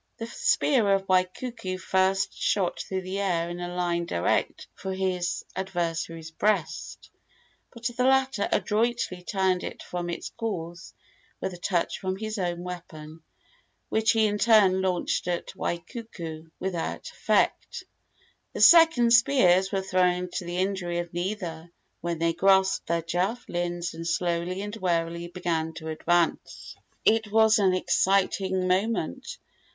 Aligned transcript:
The 0.17 0.25
spear 0.25 0.95
of 0.95 1.05
Waikuku 1.07 1.77
first 1.79 2.33
shot 2.33 2.79
through 2.79 3.03
the 3.03 3.19
air 3.19 3.51
in 3.51 3.59
a 3.59 3.67
line 3.71 4.07
direct 4.07 4.65
for 4.73 4.91
his 4.95 5.45
adversary's 5.55 6.31
breast; 6.31 7.11
but 7.71 7.85
the 7.85 8.03
latter 8.05 8.49
adroitly 8.51 9.21
turned 9.21 9.63
it 9.63 9.83
from 9.83 10.09
its 10.09 10.29
course 10.29 10.95
with 11.39 11.53
a 11.53 11.57
touch 11.57 11.99
from 11.99 12.17
his 12.17 12.39
own 12.39 12.63
weapon, 12.63 13.21
which 13.89 14.13
he 14.13 14.25
in 14.25 14.39
turn 14.39 14.81
launched 14.81 15.27
at 15.27 15.55
Waikuku 15.55 16.49
without 16.59 17.07
effect. 17.11 17.83
The 18.53 18.61
second 18.61 19.13
spears 19.13 19.71
were 19.71 19.83
thrown 19.83 20.31
to 20.31 20.45
the 20.45 20.57
injury 20.57 20.97
of 20.97 21.13
neither, 21.13 21.69
when 21.99 22.17
they 22.17 22.33
grasped 22.33 22.87
their 22.87 23.03
javelins 23.03 23.93
and 23.93 24.07
slowly 24.07 24.63
and 24.63 24.75
warily 24.77 25.27
began 25.27 25.75
to 25.75 25.89
advance. 25.89 26.75
It 27.05 27.31
was 27.31 27.59
an 27.59 27.75
exciting 27.75 28.67
moment. 28.67 29.37